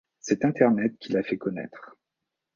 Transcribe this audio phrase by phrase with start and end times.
[0.19, 1.95] C'est Internet qui l'a fait connaitre.